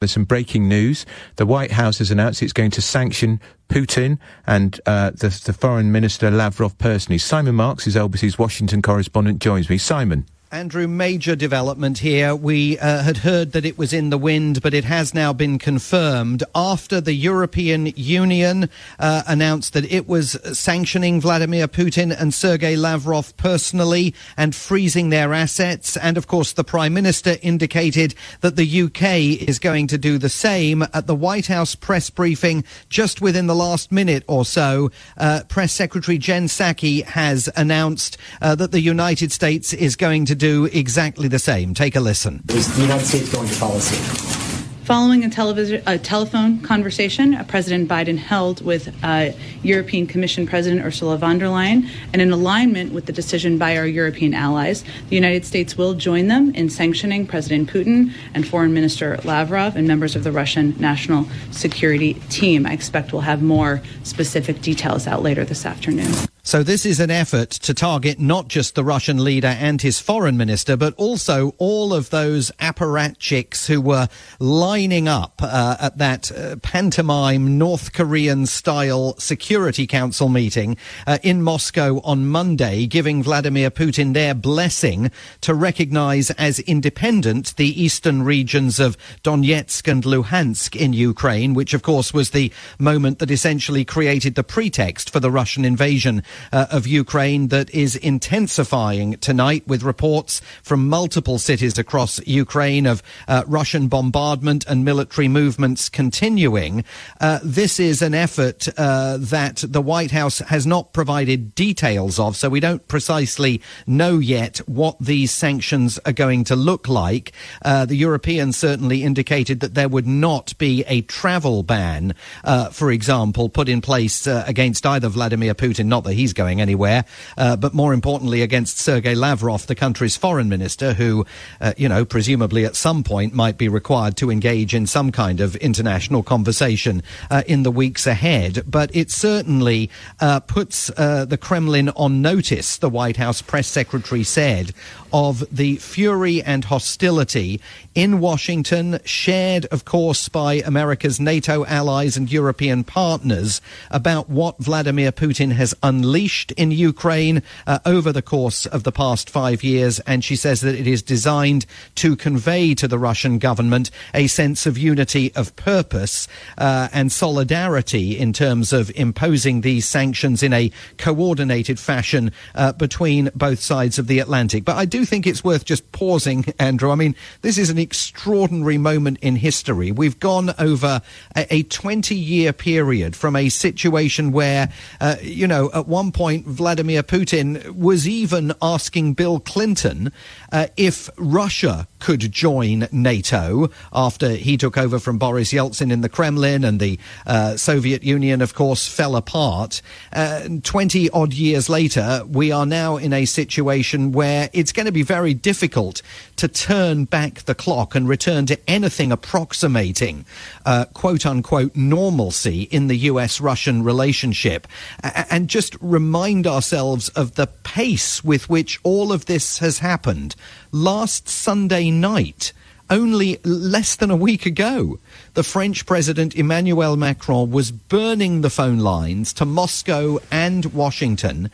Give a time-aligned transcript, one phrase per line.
[0.00, 1.04] There's some breaking news.
[1.36, 5.92] The White House has announced it's going to sanction Putin and uh, the, the Foreign
[5.92, 7.18] Minister Lavrov personally.
[7.18, 9.76] Simon Marks is LBC's Washington correspondent, joins me.
[9.76, 10.24] Simon.
[10.52, 12.34] Andrew, major development here.
[12.34, 15.60] We uh, had heard that it was in the wind, but it has now been
[15.60, 18.68] confirmed after the European Union
[18.98, 25.32] uh, announced that it was sanctioning Vladimir Putin and Sergei Lavrov personally and freezing their
[25.32, 25.96] assets.
[25.96, 30.28] And of course, the Prime Minister indicated that the UK is going to do the
[30.28, 30.82] same.
[30.92, 35.72] At the White House press briefing, just within the last minute or so, uh, Press
[35.72, 41.28] Secretary Jen Psaki has announced uh, that the United States is going to do exactly
[41.28, 41.74] the same.
[41.74, 42.42] Take a listen.
[42.48, 44.40] Is the United States going to follow suit?
[44.84, 49.30] Following a, television, a telephone conversation President Biden held with uh,
[49.62, 53.86] European Commission President Ursula von der Leyen, and in alignment with the decision by our
[53.86, 59.16] European allies, the United States will join them in sanctioning President Putin and Foreign Minister
[59.22, 62.66] Lavrov and members of the Russian National Security Team.
[62.66, 66.12] I expect we'll have more specific details out later this afternoon.
[66.50, 70.36] So this is an effort to target not just the Russian leader and his foreign
[70.36, 74.08] minister, but also all of those apparatchiks who were
[74.40, 81.40] lining up uh, at that uh, pantomime North Korean style Security Council meeting uh, in
[81.40, 85.12] Moscow on Monday, giving Vladimir Putin their blessing
[85.42, 91.82] to recognize as independent the eastern regions of Donetsk and Luhansk in Ukraine, which of
[91.82, 96.86] course was the moment that essentially created the pretext for the Russian invasion uh, of
[96.86, 103.88] Ukraine that is intensifying tonight with reports from multiple cities across Ukraine of uh, Russian
[103.88, 106.84] bombardment and military movements continuing.
[107.20, 112.36] Uh, this is an effort uh, that the White House has not provided details of,
[112.36, 117.32] so we don't precisely know yet what these sanctions are going to look like.
[117.62, 122.90] Uh, the Europeans certainly indicated that there would not be a travel ban, uh, for
[122.90, 127.04] example, put in place against either Vladimir Putin, not that he's going anywhere,
[127.36, 131.26] uh, but more importantly against Sergei Lavrov, the country's foreign minister, who,
[131.60, 135.40] uh, you know, presumably at some point might be required to engage in some kind
[135.40, 138.62] of international conversation uh, in the weeks ahead.
[138.66, 139.90] But it certainly
[140.20, 144.72] uh, puts uh, the Kremlin on notice, the White House press secretary said,
[145.12, 147.60] of the fury and hostility
[147.94, 153.60] in Washington, shared, of course, by America's NATO allies and European partners
[153.90, 156.09] about what Vladimir Putin has unleashed
[156.56, 160.00] in Ukraine uh, over the course of the past five years.
[160.00, 161.66] And she says that it is designed
[161.96, 166.28] to convey to the Russian government a sense of unity of purpose
[166.58, 173.30] uh, and solidarity in terms of imposing these sanctions in a coordinated fashion uh, between
[173.34, 174.64] both sides of the Atlantic.
[174.64, 176.90] But I do think it's worth just pausing, Andrew.
[176.90, 179.92] I mean, this is an extraordinary moment in history.
[179.92, 181.02] We've gone over
[181.36, 184.70] a 20 year period from a situation where,
[185.00, 190.12] uh, you know, at one point, Vladimir Putin was even asking Bill Clinton
[190.50, 196.08] uh, if Russia could join NATO after he took over from Boris Yeltsin in the
[196.08, 199.82] Kremlin and the uh, Soviet Union, of course, fell apart.
[200.12, 204.92] Uh, 20 odd years later, we are now in a situation where it's going to
[204.92, 206.02] be very difficult
[206.36, 210.24] to turn back the clock and return to anything approximating
[210.64, 214.66] uh, quote unquote normalcy in the US Russian relationship
[215.02, 220.34] and just remind ourselves of the pace with which all of this has happened.
[220.72, 222.52] Last Sunday night,
[222.88, 224.98] only less than a week ago,
[225.34, 231.50] the French President Emmanuel Macron was burning the phone lines to Moscow and Washington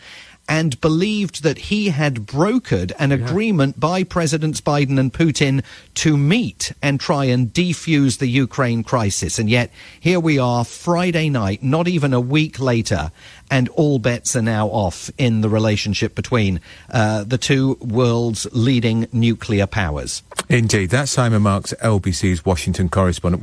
[0.48, 3.16] and believed that he had brokered an yeah.
[3.16, 5.64] agreement by Presidents Biden and Putin
[5.94, 9.38] to meet and try and defuse the Ukraine crisis.
[9.38, 13.10] And yet, here we are, Friday night, not even a week later,
[13.50, 19.08] and all bets are now off in the relationship between uh, the two world's leading
[19.12, 20.22] nuclear powers.
[20.48, 20.90] Indeed.
[20.90, 23.42] That's Simon Marks, LBC's Washington correspondent.